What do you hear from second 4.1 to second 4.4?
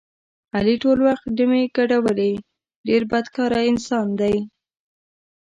دی.